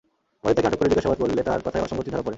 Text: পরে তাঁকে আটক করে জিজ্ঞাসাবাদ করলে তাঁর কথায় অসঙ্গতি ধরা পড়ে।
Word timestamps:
পরে 0.41 0.53
তাঁকে 0.55 0.67
আটক 0.69 0.77
করে 0.79 0.91
জিজ্ঞাসাবাদ 0.91 1.17
করলে 1.23 1.41
তাঁর 1.49 1.61
কথায় 1.65 1.83
অসঙ্গতি 1.85 2.09
ধরা 2.11 2.21
পড়ে। 2.23 2.29